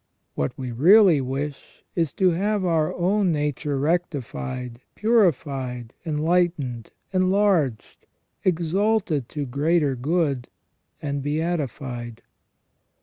What 0.33 0.57
we 0.57 0.71
really 0.71 1.21
wish 1.21 1.83
is 1.95 2.11
to 2.13 2.31
have 2.31 2.65
our 2.65 2.91
own 2.95 3.31
nature 3.31 3.77
rectified, 3.77 4.81
purified, 4.95 5.93
enlightened, 6.03 6.89
enlarged, 7.13 8.07
exalted 8.43 9.29
to 9.29 9.45
greater 9.45 9.95
good, 9.95 10.47
and 11.03 11.21
beatified. 11.21 12.23